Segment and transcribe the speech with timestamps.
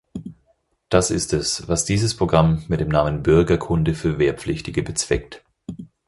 [0.89, 5.45] Das ist es, was dieses Programm mit dem Namen "Bürgerkunde für Wehrpflichtige" bezweckt.